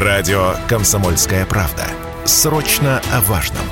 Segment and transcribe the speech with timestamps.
[0.00, 1.84] Радио «Комсомольская правда».
[2.24, 3.64] Срочно о важном.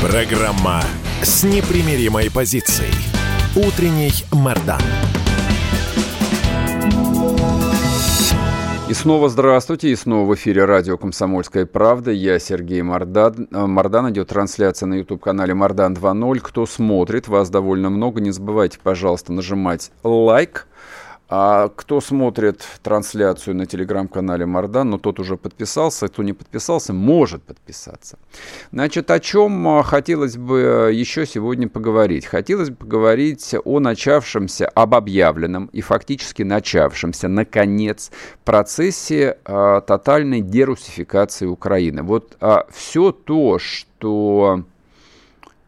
[0.00, 0.82] Программа
[1.20, 2.94] с непримиримой позицией.
[3.54, 4.80] Утренний Мордан.
[8.90, 12.10] И снова здравствуйте, и снова в эфире радио «Комсомольская правда».
[12.10, 13.46] Я Сергей Мордан.
[13.52, 16.40] Э, Мордан идет трансляция на YouTube-канале Мордан 2.0.
[16.40, 18.20] Кто смотрит, вас довольно много.
[18.20, 20.66] Не забывайте, пожалуйста, нажимать лайк.
[21.32, 27.44] А кто смотрит трансляцию на телеграм-канале Мардан, но тот уже подписался, кто не подписался, может
[27.44, 28.18] подписаться.
[28.72, 32.26] Значит, о чем а, хотелось бы еще сегодня поговорить?
[32.26, 38.10] Хотелось бы поговорить о начавшемся, об объявленном и фактически начавшемся, наконец,
[38.44, 42.02] процессе э, тотальной дерусификации Украины.
[42.02, 44.64] Вот э, все то, что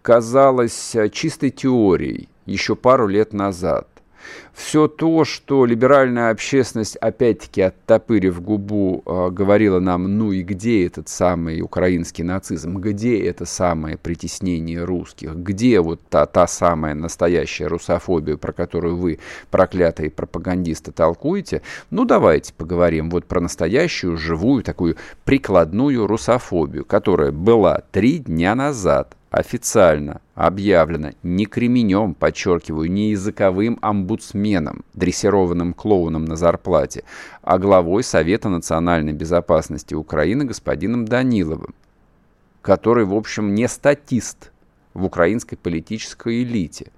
[0.03, 3.87] казалось чистой теорией еще пару лет назад,
[4.53, 11.09] все то, что либеральная общественность, опять-таки, оттопырив губу, э, говорила нам, ну и где этот
[11.09, 18.37] самый украинский нацизм, где это самое притеснение русских, где вот та, та самая настоящая русофобия,
[18.37, 19.19] про которую вы,
[19.51, 27.83] проклятые пропагандисты, толкуете, ну давайте поговорим вот про настоящую, живую, такую прикладную русофобию, которая была
[27.91, 37.05] три дня назад– официально объявлено не кременем, подчеркиваю, не языковым омбудсменом, дрессированным клоуном на зарплате,
[37.41, 41.75] а главой Совета национальной безопасности Украины господином Даниловым,
[42.61, 44.53] который, в общем, не статист
[44.93, 46.93] в украинской политической элите.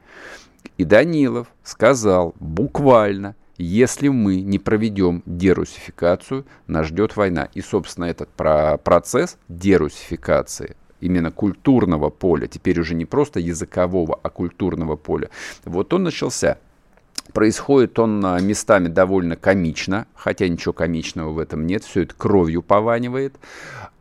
[0.77, 7.49] И Данилов сказал буквально, если мы не проведем дерусификацию, нас ждет война.
[7.55, 10.75] И, собственно, этот процесс дерусификации
[11.05, 15.29] именно культурного поля, теперь уже не просто языкового, а культурного поля,
[15.65, 16.59] вот он начался.
[17.33, 22.63] Происходит он а, местами довольно комично, хотя ничего комичного в этом нет, все это кровью
[22.63, 23.35] пованивает,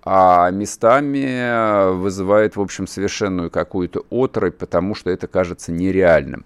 [0.03, 6.46] а местами а, вызывает, в общем, совершенную какую-то отрыбь, потому что это кажется нереальным.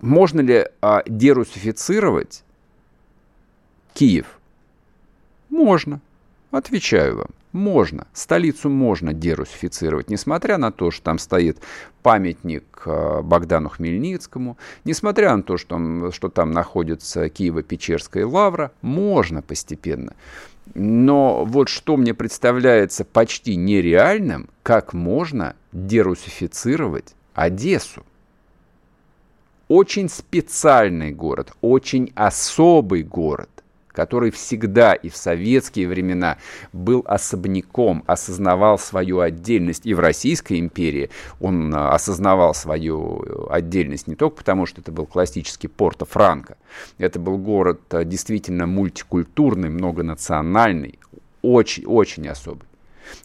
[0.00, 2.42] Можно ли а, дерусифицировать
[3.94, 4.26] Киев?
[5.48, 6.00] Можно,
[6.50, 7.39] отвечаю вам.
[7.52, 11.58] Можно, столицу можно дерусифицировать, несмотря на то, что там стоит
[12.02, 20.14] памятник э, Богдану Хмельницкому, несмотря на то, что что там находится Киево-Печерская лавра, можно постепенно.
[20.74, 28.04] Но вот что мне представляется почти нереальным, как можно дерусифицировать Одессу.
[29.66, 33.49] Очень специальный город, очень особый город
[33.92, 36.38] который всегда и в советские времена
[36.72, 39.86] был особняком, осознавал свою отдельность.
[39.86, 44.92] И в Российской империи он а, осознавал свою э, отдельность не только потому, что это
[44.92, 46.56] был классический Порто-Франко.
[46.98, 50.98] Это был город а, действительно мультикультурный, многонациональный,
[51.42, 52.68] очень-очень особый.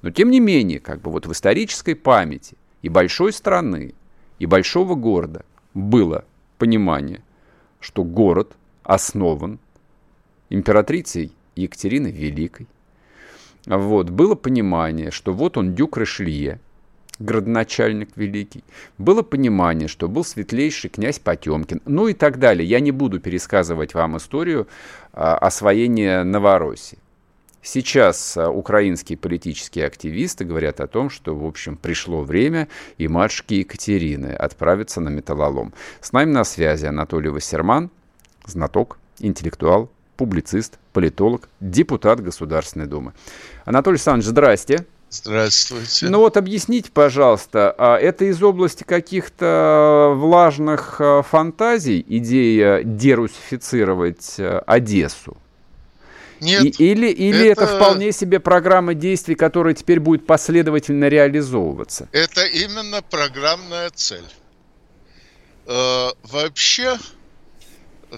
[0.02, 3.94] Но тем не менее, как бы вот в исторической памяти и большой страны,
[4.40, 6.26] и большого города было
[6.58, 7.22] понимание,
[7.80, 9.60] что город основан
[10.50, 12.68] императрицей Екатериной Великой.
[13.66, 16.60] Вот, было понимание, что вот он дюк Ришелье,
[17.20, 18.64] градоначальник великий.
[18.98, 22.68] Было понимание, что был светлейший князь Потемкин, ну и так далее.
[22.68, 24.68] Я не буду пересказывать вам историю
[25.14, 27.00] а, освоения Новороссии.
[27.62, 32.68] Сейчас а, украинские политические активисты говорят о том, что, в общем, пришло время,
[32.98, 35.74] и матушки Екатерины отправятся на металлолом.
[36.02, 37.90] С нами на связи Анатолий Вассерман,
[38.46, 43.14] знаток, интеллектуал, публицист, политолог, депутат Государственной Думы.
[43.66, 44.86] Анатолий Александрович, здрасте.
[45.10, 46.08] Здравствуйте.
[46.08, 54.64] Ну вот объясните, пожалуйста, а это из области каких-то влажных а, фантазий идея дерусифицировать а,
[54.66, 55.38] Одессу?
[56.42, 56.64] Нет.
[56.64, 57.64] И, или или это...
[57.64, 62.10] это вполне себе программа действий, которая теперь будет последовательно реализовываться?
[62.12, 64.26] Это именно программная цель.
[65.66, 66.98] Э, вообще,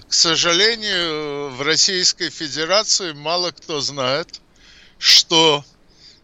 [0.06, 4.40] к сожалению, в Российской Федерации мало кто знает,
[4.98, 5.64] что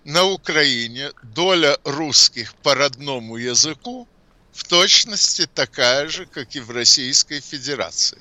[0.04, 4.06] на Украине доля русских по родному языку
[4.52, 8.20] в точности такая же, как и в Российской Федерации.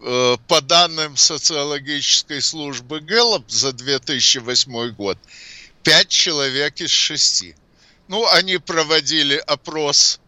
[0.00, 5.18] Э, по данным социологической службы Гэллоп за 2008 год,
[5.84, 7.54] 5 человек из 6.
[8.08, 10.20] Ну, они проводили опрос,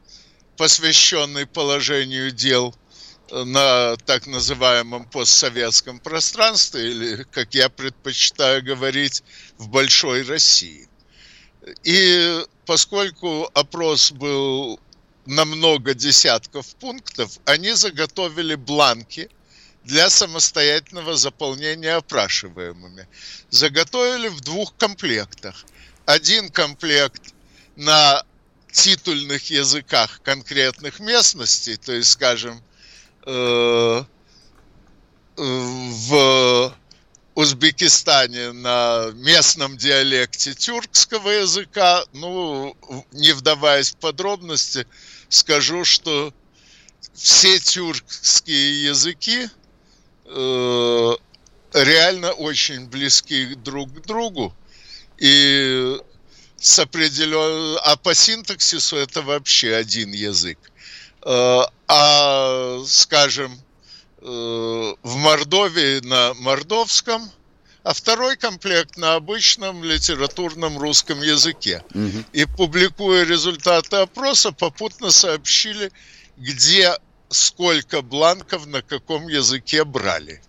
[0.56, 2.74] посвященный положению дел–
[3.30, 9.22] на так называемом постсоветском пространстве, или, как я предпочитаю говорить,
[9.58, 10.88] в большой России.
[11.82, 14.78] И поскольку опрос был
[15.26, 19.30] на много десятков пунктов, они заготовили бланки
[19.84, 23.08] для самостоятельного заполнения опрашиваемыми.
[23.50, 25.64] Заготовили в двух комплектах.
[26.04, 27.22] Один комплект
[27.76, 28.22] на
[28.72, 32.62] титульных языках конкретных местностей, то есть, скажем,
[33.26, 34.04] э,
[35.36, 36.74] в
[37.34, 42.76] Узбекистане на местном диалекте тюркского языка, ну,
[43.12, 44.86] не вдаваясь в подробности,
[45.28, 46.32] скажу, что
[47.12, 49.48] все тюркские языки
[50.26, 51.12] э,
[51.72, 54.54] реально очень близки друг к другу.
[55.18, 55.96] И
[56.60, 57.78] с определен...
[57.82, 60.58] А по синтаксису это вообще один язык.
[61.24, 63.52] А, скажем,
[64.18, 67.30] э, в Мордовии на мордовском–
[67.84, 71.84] а второй комплект на обычном литературном русском языке.
[71.94, 72.24] Угу.
[72.32, 75.92] И публикуя результаты опроса, попутно сообщили,
[76.38, 76.96] где
[77.28, 80.40] сколько бланков на каком языке брали.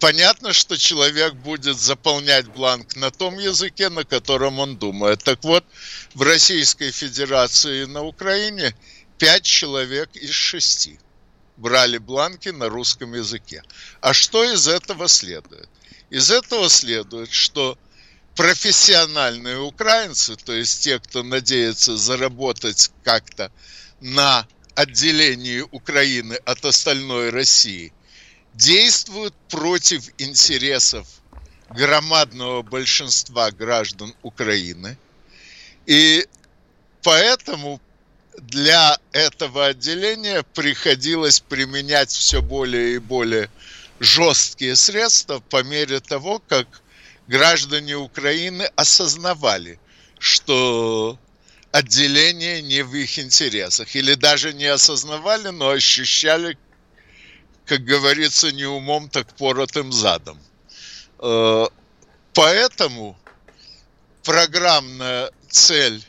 [0.00, 5.22] Понятно, что человек будет заполнять бланк на том языке, на котором он думает.
[5.22, 5.64] Так вот,
[6.14, 8.74] в Российской Федерации и на Украине
[9.18, 10.98] пять человек из шести
[11.56, 13.62] брали бланки на русском языке.
[14.00, 15.68] А что из этого следует?
[16.10, 17.76] Из этого следует, что
[18.36, 23.50] профессиональные украинцы, то есть те, кто надеется заработать как-то
[24.00, 27.92] на отделении Украины от остальной России,
[28.54, 31.08] действуют против интересов
[31.70, 34.96] громадного большинства граждан Украины.
[35.86, 36.26] И
[37.02, 37.80] поэтому
[38.40, 43.50] для этого отделения приходилось применять все более и более
[44.00, 46.66] жесткие средства по мере того, как
[47.26, 49.80] граждане Украины осознавали,
[50.18, 51.18] что
[51.72, 53.94] отделение не в их интересах.
[53.94, 56.56] Или даже не осознавали, но ощущали,
[57.66, 60.38] как говорится, не умом, так поротым задом.
[61.18, 61.66] Э,
[62.34, 63.18] поэтому
[64.22, 66.04] программная цель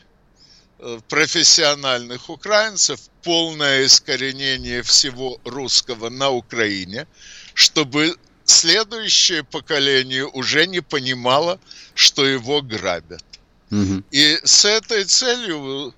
[1.07, 7.07] профессиональных украинцев– полное искоренение всего русского на Украине–
[7.59, 8.15] чтобы
[8.45, 11.59] следующее поколение уже не понимало,
[11.93, 13.23] что его грабят.
[13.69, 14.03] Угу.
[14.11, 15.93] И с этой целью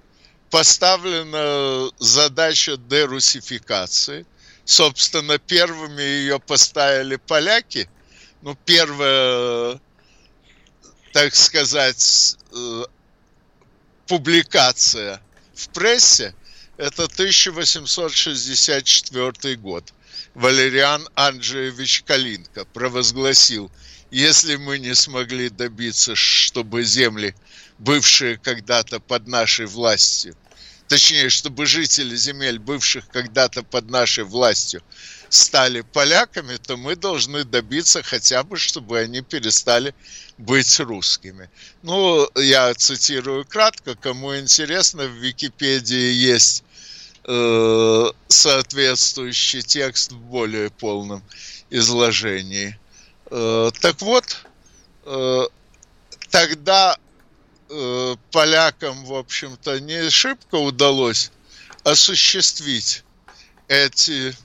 [0.49, 4.25] поставлена задача дерусификации.
[4.65, 7.87] Собственно, первыми ее поставили поляки.
[8.41, 9.79] Ну, первая,
[11.13, 12.85] так сказать, э,
[14.07, 15.21] публикация
[15.55, 16.35] в прессе–
[16.77, 19.93] это 1864 год.
[20.33, 23.71] Валериан Анджеевич Калинка провозгласил,
[24.09, 27.35] если мы не смогли добиться, чтобы земли,
[27.77, 30.35] бывшие когда-то под нашей властью,
[30.87, 34.81] точнее, чтобы жители земель, бывших когда-то под нашей властью,
[35.31, 39.95] стали поляками, то мы должны добиться хотя бы, чтобы они перестали
[40.37, 41.49] быть русскими.
[41.81, 46.63] Ну, я цитирую кратко, кому интересно, в Википедии есть
[47.23, 51.21] Э, соответствующий текст в более полном
[51.69, 52.79] изложении.
[53.29, 54.43] Э, так вот,
[55.05, 55.43] э,
[56.29, 56.97] тогда
[58.31, 61.31] полякам, в общем-то, не шибко удалось
[61.85, 63.05] осуществить
[63.69, 64.35] эти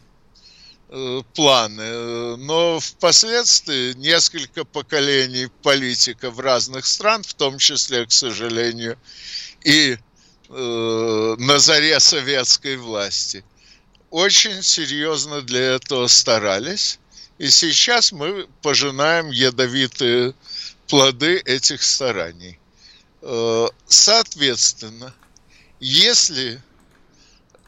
[1.35, 2.37] планы.
[2.37, 8.99] Но впоследствии несколько поколений политиков разных стран, в том числе, к сожалению,
[9.65, 9.99] и
[10.49, 13.45] э, на заре советской власти.
[14.11, 16.99] Очень серьезно для этого старались.
[17.39, 20.35] И сейчас мы пожинаем ядовитые
[20.87, 22.59] плоды этих стараний.
[23.23, 25.13] Э, соответственно,
[25.81, 26.63] если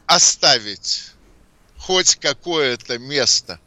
[0.05, 1.11] оставить
[1.89, 3.59] хоть какое-то место,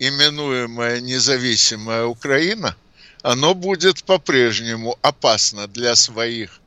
[0.00, 2.76] именуемое независимая Украина,
[3.22, 6.60] оно будет по-прежнему опасно для своих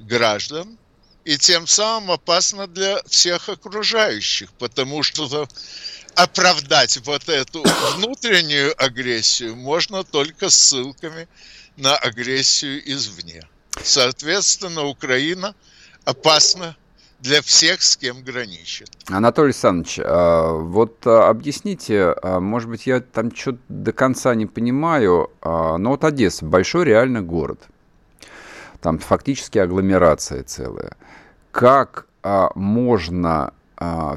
[0.00, 0.78] граждан,
[1.24, 5.46] и тем самым опасно для всех окружающих, потому что
[6.16, 7.62] оправдать вот эту
[7.94, 11.28] внутреннюю агрессию можно только ссылками
[11.76, 13.46] на агрессию извне.
[13.80, 15.54] Соответственно, Украина
[16.04, 16.76] опасна
[17.20, 18.90] для всех, с кем граничит.
[19.08, 24.46] Анатолий Александрович, а, вот а, объясните, а, может быть, я там что-то до конца не
[24.46, 27.60] понимаю, но вот Одесса– большой реально город.
[28.80, 30.92] Там фактически агломерация целая
[31.50, 32.06] как
[32.54, 33.54] можно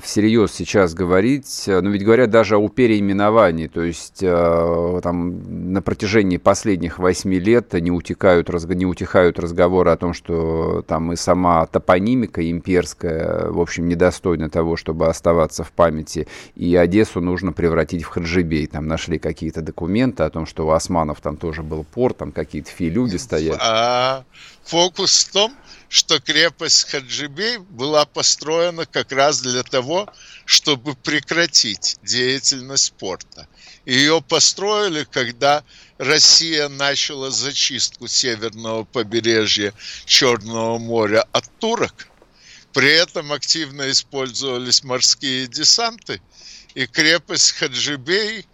[0.02, 6.38] всерьез сейчас говорить, ну ведь говорят даже о переименовании, то есть а, там на протяжении
[6.38, 12.50] последних восьми лет не утекают, не утихают разговоры о том, что там и сама топонимика
[12.50, 18.66] имперская, в общем, недостойна того, чтобы оставаться в памяти, и Одессу нужно превратить в Хаджибей.
[18.68, 22.72] Там нашли какие-то документы о том, что у османов там тоже был порт, там какие-то
[22.72, 23.58] филюги стоят.
[23.60, 24.24] А
[24.64, 25.52] фокус в том,
[25.90, 30.08] что крепость Хаджибей была построена как раз для того,
[30.46, 33.48] чтобы прекратить деятельность порта.
[33.86, 35.64] Ее построили, когда
[35.98, 39.74] Россия начала зачистку северного побережья
[40.06, 42.08] Черного моря от турок.
[42.72, 46.22] При этом активно использовались морские десанты,
[46.76, 48.46] и крепость Хаджибей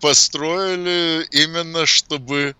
[0.00, 2.56] построили именно, чтобы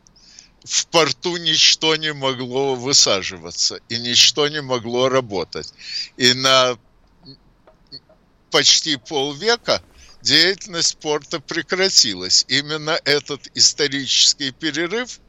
[0.65, 5.73] в порту ничто не могло высаживаться и ничто не могло работать.
[6.17, 6.77] И на
[8.51, 9.83] почти полвека
[10.23, 12.45] деятельность порта прекратилась.
[12.49, 15.21] Именно этот исторический перерыв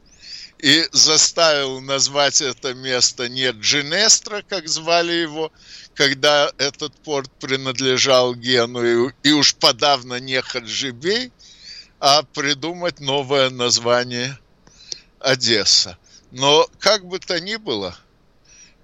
[0.58, 5.50] и заставил назвать это место не Джинестра, как звали его,
[5.94, 11.32] когда этот порт принадлежал Гену, и уж подавно не Хаджибей,
[11.98, 14.38] а придумать новое название
[15.22, 15.98] Одесса.
[16.30, 17.96] Но как бы то ни было,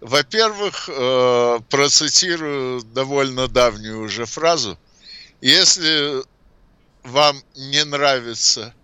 [0.00, 4.78] во-первых, э, процитирую довольно давнюю уже фразу.
[5.40, 6.22] Если
[7.04, 8.74] вам не нравится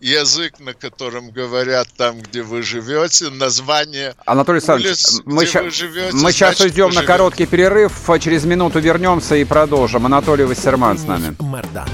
[0.00, 6.16] язык, на котором говорят там, где вы живете, название Анатолий Александрович, улиц, мы, ща, живете,
[6.16, 10.04] мы сейчас уйдем на короткий перерыв, а через минуту вернемся и продолжим.
[10.04, 11.34] Анатолий Вассерман с нами.
[11.40, 11.88] Мардан.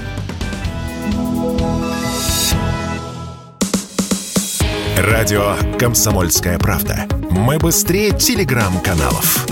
[5.03, 7.07] Радио «Комсомольская правда».
[7.31, 9.47] Мы быстрее телеграм-каналов.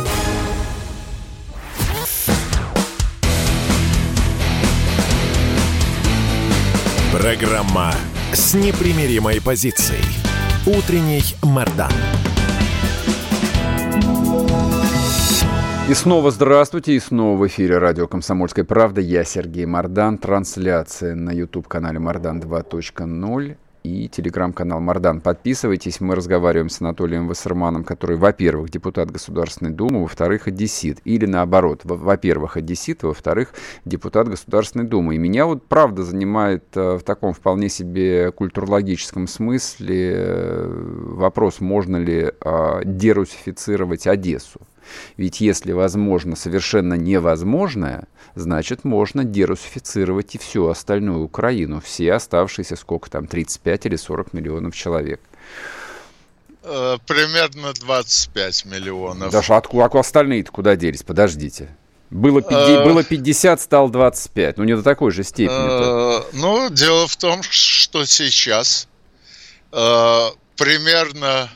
[7.11, 7.95] Программа
[8.31, 10.03] с непримиримой позицией.
[10.67, 11.91] Утренний Мордан.
[15.89, 19.01] И снова здравствуйте, и снова в эфире радио «Комсомольская правда».
[19.01, 20.19] Я Сергей Мордан.
[20.19, 25.21] Трансляция на YouTube-канале «Мордан 2.0» и телеграм-канал Мардан.
[25.21, 30.99] Подписывайтесь, мы разговариваем с Анатолием Вассерманом, который, во-первых, депутат Государственной Думы, во-вторых, одессит.
[31.05, 33.53] Или наоборот, во-первых, одессит, во-вторых,
[33.85, 35.15] депутат Государственной Думы.
[35.15, 41.97] И меня вот правда занимает э, в таком вполне себе культурологическом смысле э, вопрос, можно
[41.97, 44.59] ли э, дерусифицировать Одессу.
[45.17, 53.09] Ведь если возможно совершенно невозможное, значит можно дерусифицировать и всю остальную Украину, все оставшиеся, сколько
[53.09, 55.21] там, 35 или 40 миллионов человек.
[56.63, 59.31] Э, примерно 25 миллионов.
[59.31, 61.03] Даже откуда, а остальные-то куда делись?
[61.03, 61.69] Подождите.
[62.11, 64.57] Было 50, э, было 50, стало 25.
[64.57, 65.57] Ну, не до такой же степени.
[65.57, 66.21] -то.
[66.21, 68.87] Э, ну, дело в том, что сейчас
[69.71, 71.49] примерно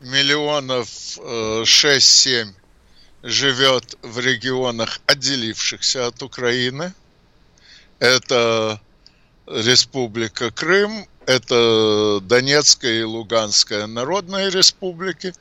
[0.00, 0.88] миллионов
[1.18, 2.54] 6-7
[3.22, 6.92] живет в регионах, отделившихся от Украины.
[7.98, 8.80] Это
[9.46, 15.34] Республика Крым, это Донецкая и Луганская народные республики,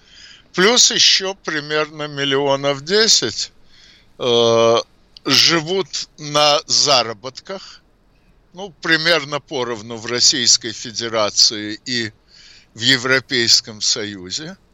[0.54, 3.52] плюс еще примерно миллионов 10
[4.18, 4.76] э,
[5.26, 7.82] живут на заработках,
[8.54, 12.12] ну, примерно поровну в Российской Федерации и
[12.74, 14.58] в Европейском Союзе–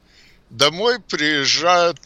[0.50, 2.00] домой приезжают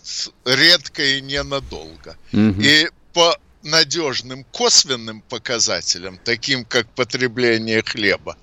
[0.45, 2.17] редко и ненадолго.
[2.33, 2.61] Угу.
[2.61, 8.37] И по надежным косвенным показателям, таким как потребление хлеба,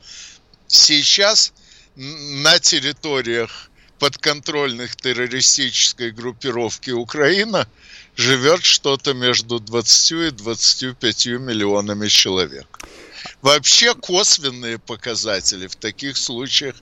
[0.67, 1.53] сейчас
[1.97, 7.67] на территориях подконтрольных террористической группировки Украина
[8.15, 12.67] живет что-то между 20 и 25 миллионами человек.
[13.43, 16.77] Вообще косвенные показатели в таких случаях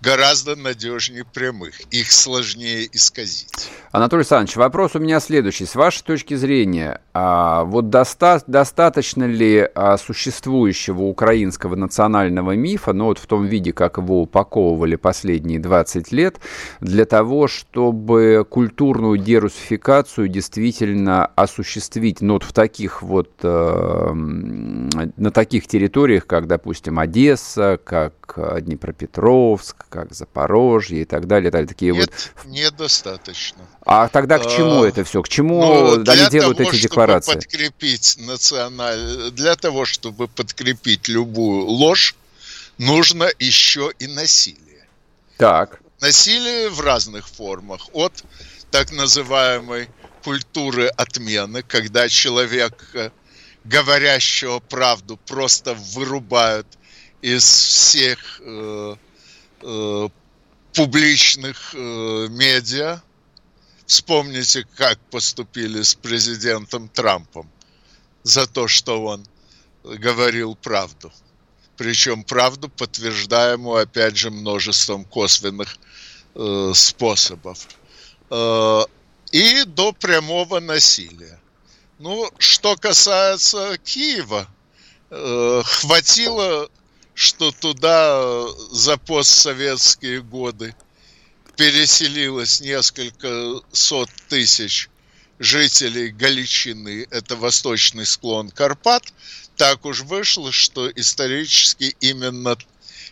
[0.00, 1.80] гораздо надежнее прямых.
[1.90, 3.68] Их сложнее исказить.
[3.92, 5.64] Анатолий Александрович, вопрос у меня следующий.
[5.64, 13.06] С вашей точки зрения, а, вот доста достаточно ли а, существующего украинского национального мифа, ну
[13.06, 16.36] вот в том виде, как его упаковывали последние 20 лет,
[16.80, 25.66] для того, чтобы культурную дерусификацию действительно осуществить, ну вот в таких вот, э, на таких
[25.66, 25.75] территориях,
[26.26, 28.14] как, допустим, Одесса, как
[28.60, 31.48] Днепропетровск, как Запорожье и так далее.
[31.48, 31.68] И так далее.
[31.68, 32.46] Такие Нет, вот...
[32.46, 33.62] недостаточно.
[33.84, 35.22] А тогда к чему а, это все?
[35.22, 37.32] К чему ну, они делают того, эти декларации?
[37.32, 39.30] Чтобы подкрепить националь...
[39.32, 42.14] Для того, чтобы подкрепить любую ложь,
[42.78, 44.86] нужно еще и насилие.
[45.38, 45.80] Так.
[46.00, 47.88] Насилие в разных формах.
[47.92, 48.24] От
[48.70, 49.88] так называемой
[50.24, 53.12] культуры отмены, когда человека,
[53.68, 56.66] говорящего правду, просто вырубают
[57.22, 58.96] из всех э,
[59.62, 60.08] э,
[60.72, 63.02] публичных э, медиа.
[63.86, 67.50] Вспомните, как поступили с президентом Трампом
[68.22, 69.24] за то, что он
[69.84, 71.12] говорил правду.
[71.76, 75.76] Причем правду, подтверждаемую, опять же, множеством косвенных
[76.34, 77.68] э, способов.
[78.30, 78.82] Э,
[79.30, 81.38] и до прямого насилия.
[81.98, 84.46] Ну, что касается Киева,
[85.10, 86.68] э, хватило,
[87.14, 90.74] что туда за постсоветские годы
[91.56, 94.90] переселилось несколько сот тысяч
[95.38, 99.14] жителей Галичины, это восточный склон Карпат,
[99.56, 102.58] так уж вышло, что исторически именно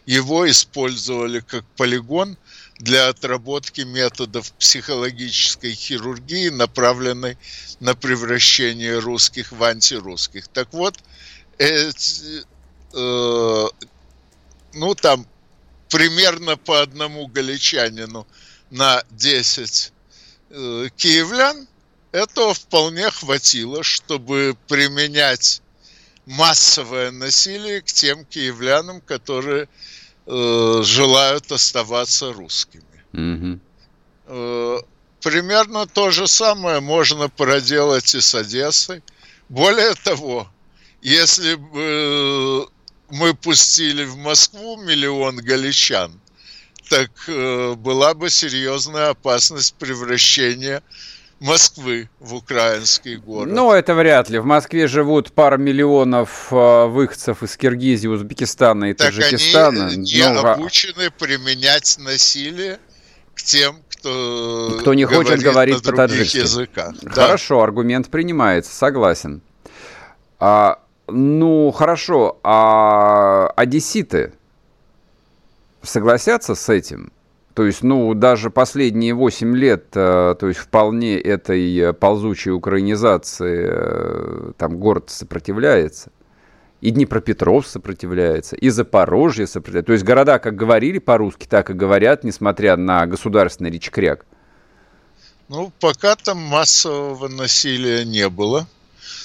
[0.05, 2.37] его использовали как полигон
[2.79, 7.39] для отработки методов психологической хирургии, направленной
[7.81, 10.49] на превращение русских в антирусских.
[10.49, 10.99] Так вот,
[11.59, 12.45] эти,
[12.95, 13.67] э,
[14.75, 15.27] ну там
[15.89, 18.27] примерно по одному галичанину
[18.71, 19.93] на 10
[20.51, 21.69] э, киевлян,
[22.11, 25.63] этого вполне хватило, чтобы применять
[26.27, 29.69] массовое насилие к тем киевлянам, которые
[30.27, 32.83] э, желают оставаться русскими.
[33.13, 33.59] Mm-hmm.
[34.27, 34.79] Э,
[35.21, 39.03] примерно то же самое можно проделать и с Одессой.
[39.49, 40.49] Более того,
[41.03, 42.61] если бы э,
[43.11, 46.21] мы пустили в Москву миллион галичан,
[46.89, 50.83] так э, была бы серьезная опасность превращения
[51.45, 53.53] Москвы в украинский город.
[53.53, 54.39] Ну, это вряд ли.
[54.39, 59.89] В Москве живут пара миллионов э, выходцев из Киргизии, Узбекистана и так Таджикистана.
[59.89, 62.79] они не ну, обучены применять насилие
[63.35, 66.39] к тем, кто, кто не хочет говорить по-таджикски.
[66.39, 66.95] языках.
[67.05, 67.65] Хорошо, да.
[67.65, 69.43] аргумент принимается, согласен.
[70.39, 74.33] А, ну, хорошо, а одесситы
[75.83, 77.13] согласятся с этим?
[77.55, 83.67] То есть, ну, даже последние 8 лет, э, то есть вполне этой э, ползучей украинизации
[83.69, 86.11] э, там город сопротивляется.
[86.81, 89.87] И Днепропетров сопротивляется, и Запорожье сопротивляется.
[89.87, 94.27] То есть города как говорили по-русски, так и говорят, несмотря на государственный речкряк.
[95.49, 98.67] Ну, пока там массового насилия не было,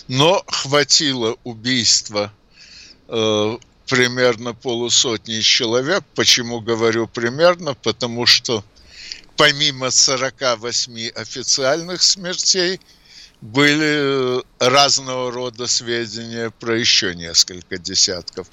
[0.08, 2.32] но хватило убийства
[3.90, 6.04] примерно полусотни человек.
[6.16, 7.74] Почему говорю примерно?
[7.74, 8.64] Потому что
[9.36, 12.80] помимо 48 официальных смертей
[13.42, 18.48] были разного рода сведения про еще несколько десятков.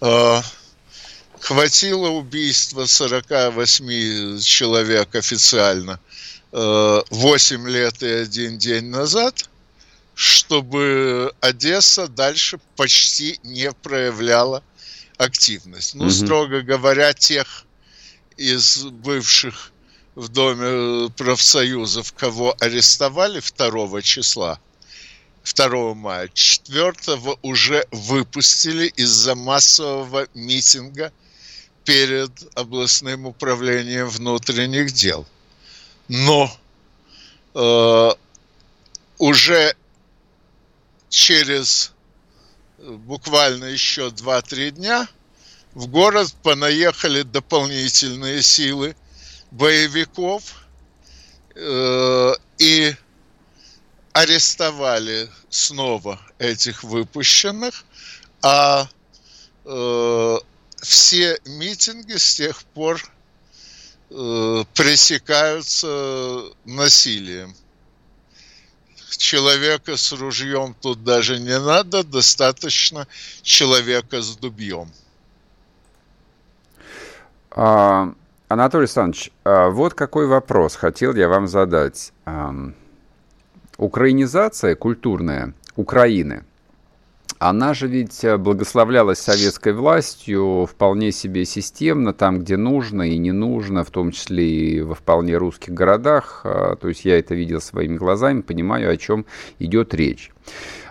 [0.00, 0.42] А,
[1.40, 5.98] хватило убийства 48 человек официально
[6.52, 9.48] 8 лет и один день назад–
[10.16, 14.62] чтобы Одесса дальше почти не проявляла
[15.18, 15.94] активность.
[15.94, 16.10] Ну, угу.
[16.10, 17.66] строго говоря, тех
[18.38, 19.72] из бывших
[20.14, 24.58] в Доме профсоюзов, кого арестовали 2 числа,
[25.44, 26.94] 2 мая, 4
[27.42, 31.12] уже выпустили из-за массового митинга
[31.84, 35.26] перед областным управлением внутренних дел.
[36.08, 36.50] Но
[37.54, 38.10] э,
[39.18, 39.76] уже
[41.08, 41.92] через
[42.78, 45.08] э, буквально еще 2-3 дня
[45.74, 48.96] в город понаехали дополнительные силы
[49.50, 50.66] боевиков
[51.54, 52.94] э, и
[54.12, 57.84] арестовали снова этих выпущенных,
[58.42, 58.88] а
[59.66, 60.38] э,
[60.80, 63.02] все митинги с тех пор
[64.10, 67.54] э, пресекаются насилием
[69.10, 73.06] человека с ружьем тут даже не надо, достаточно
[73.42, 74.90] человека с дубьем.
[77.50, 78.12] А,
[78.48, 82.12] Анатолий Александрович, а вот какой вопрос хотел я вам задать.
[83.78, 86.44] Украинизация культурная Украины–
[87.38, 93.32] она же ведь э, благословлялась советской властью вполне себе системно, там, где нужно и не
[93.32, 96.42] нужно, в том числе и во вполне русских городах.
[96.44, 99.26] А, то есть я это видел своими глазами, понимаю, о чем
[99.58, 100.32] идет речь.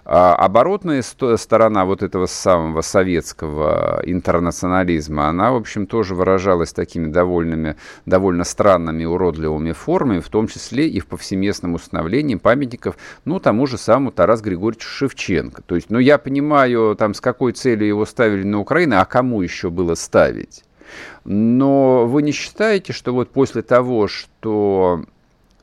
[0.08, 7.76] А оборотная сторона вот этого самого советского интернационализма, она, в общем, тоже выражалась такими довольными,
[8.06, 13.80] довольно странными, уродливыми формами, в том числе и в повсеместном установлении памятников, ну, тому же
[13.80, 15.64] самому Тарас Григорьевичу Шевченко.
[15.64, 19.42] То есть, ну, я понимаю, там, с какой целью его ставили на Украину, а кому
[19.42, 20.64] еще было ставить?
[21.24, 25.04] Но вы не считаете, что вот после того, что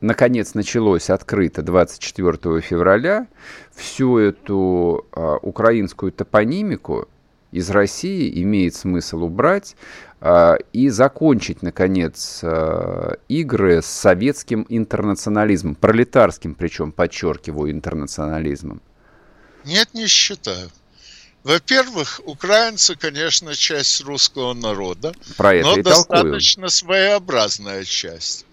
[0.03, 3.27] наконец началось открыто 24 февраля,
[3.75, 7.09] всю эту а, украинскую топонимику
[7.53, 9.77] из России имеет смысл убрать
[10.21, 18.83] а, и закончить, наконец, а, игры с советским интернационализмом, пролетарским причем, подчеркиваю, интернационализмом.
[19.65, 20.71] Нет, не считаю.
[21.45, 26.71] Во-первых, украинцы, конечно, часть русского народа, Про это но и достаточно толкую.
[26.71, 28.47] своеобразная часть.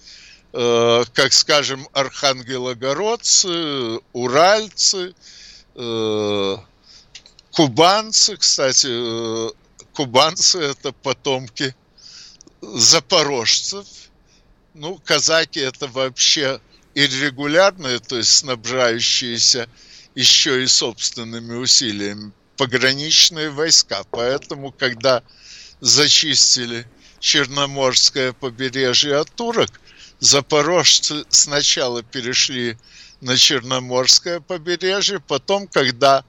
[0.51, 5.13] Э, как, скажем, архангелогородцы, уральцы,
[5.75, 6.57] э,
[7.51, 9.51] кубанцы, кстати, э,
[9.93, 11.75] кубанцы это потомки
[12.62, 13.85] запорожцев.
[14.73, 16.59] Ну, казаки это вообще
[16.95, 19.69] иррегулярные, то есть снабжающиеся
[20.15, 24.03] еще и собственными усилиями пограничные войска.
[24.09, 25.21] Поэтому, когда
[25.79, 26.88] зачистили
[27.19, 29.79] Черноморское побережье от турок,
[30.19, 32.77] запорожцы сначала перешли
[33.21, 36.23] на Черноморское побережье, потом, когда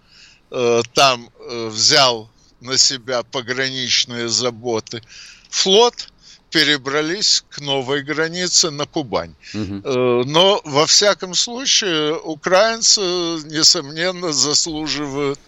[0.51, 5.03] э, там э, взял на себя пограничные заботы
[5.49, 6.09] флот,
[6.51, 9.35] перебрались к новой границе на Кубань.
[9.55, 10.25] Угу.
[10.27, 15.39] Но во всяком случае украинцы, несомненно, заслуживают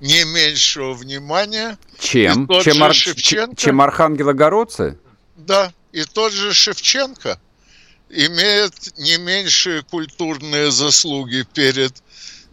[0.00, 1.78] не меньшего внимания.
[1.98, 2.46] Чем?
[2.62, 2.94] Чем, Ар...
[2.94, 4.98] Шевченко, чем архангелогородцы?
[5.36, 7.40] Да, и тот же Шевченко
[8.10, 11.92] имеет не меньшие культурные заслуги перед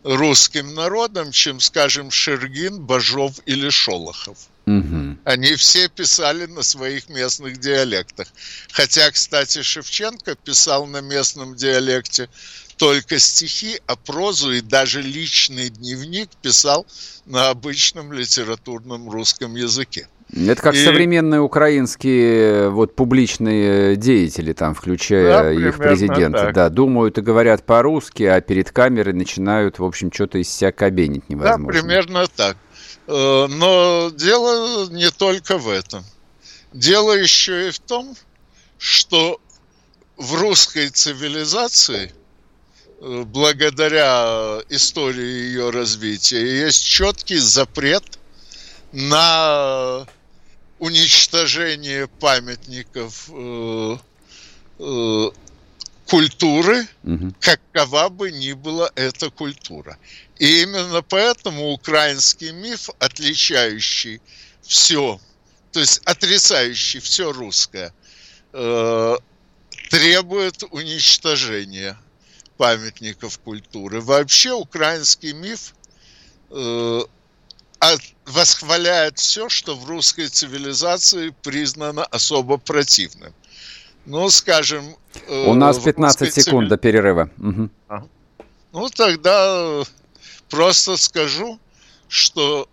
[0.04, 4.38] русским народом, чем, скажем, Шергин, Бажов или Шолохов.
[4.68, 5.18] Угу.
[5.24, 8.28] Они все писали на своих местных диалектах.
[8.72, 12.28] Хотя, кстати, Шевченко писал на местном диалекте
[12.76, 16.86] только стихи, а прозу и даже личный дневник писал
[17.26, 20.10] на обычном литературном русском языке.
[20.36, 20.84] Это как и...
[20.84, 26.40] современные украинские вот публичные деятели, там, включая да, их президента.
[26.40, 26.54] Так.
[26.54, 31.30] Да, думают и говорят по-русски, а перед камерой начинают, в общем, что-то из себя кабенить
[31.30, 31.68] невозможно.
[31.68, 32.58] Да, примерно так.
[33.08, 36.04] Э, но дело не только в этом.
[36.74, 38.16] Дело еще и в том,
[38.78, 39.40] что
[40.18, 42.14] в русской цивилизации,
[43.00, 48.04] э, благодаря истории ее развития, есть четкий запрет
[48.92, 50.06] на
[50.80, 53.98] уничтожение памятников э,
[56.10, 57.34] культуры, угу.
[57.40, 59.98] какова бы ни была эта культура.
[60.40, 64.22] И именно поэтому украинский миф, отличающий
[64.62, 65.20] все,
[65.72, 67.94] то есть отрицающий все русское,
[68.54, 69.16] э,
[69.90, 71.98] требует уничтожения
[72.58, 74.02] памятников культуры.
[74.02, 75.74] Вообще украинский миф
[76.50, 77.02] э,
[78.26, 83.34] восхваляет все, что в русской цивилизации признано особо противным.
[84.06, 84.96] Ну, скажем...
[85.28, 86.70] Э, У нас 15 секунд цивили...
[86.70, 87.30] до перерыва.
[87.38, 87.70] Угу.
[88.74, 89.84] Ну, тогда
[90.50, 91.60] просто скажу,
[92.08, 92.68] что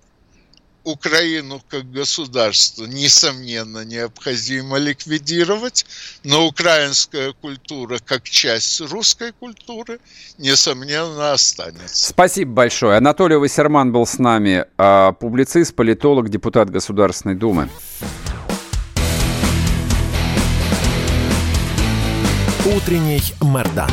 [0.85, 5.87] Украину как государство, несомненно, необходимо ликвидировать,
[6.25, 9.99] но украинская культура как часть русской культуры,
[10.37, 12.09] несомненно, останется.
[12.11, 12.99] Спасибо большое.
[12.99, 17.71] Анатолий Вассерман был с нами, а, публицист, политолог, депутат Государственной Думы.
[22.67, 23.91] Утренний Мордан.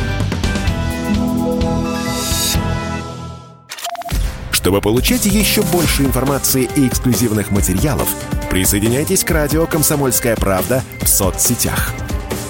[4.50, 8.08] Чтобы получать еще больше информации и эксклюзивных материалов,
[8.48, 11.92] присоединяйтесь к радио «Комсомольская правда» в соцсетях.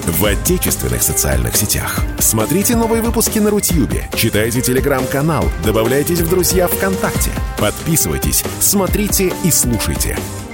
[0.07, 2.01] В отечественных социальных сетях.
[2.21, 10.17] Смотрите новые выпуски на Рутьюбе, читайте телеграм-канал, добавляйтесь в друзья ВКонтакте, подписывайтесь, смотрите и слушайте–